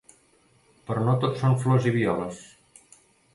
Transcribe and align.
Però 0.87 1.03
no 1.09 1.13
tot 1.25 1.37
són 1.41 1.53
flors 1.65 1.87
i 1.93 1.95
violes. 1.99 2.41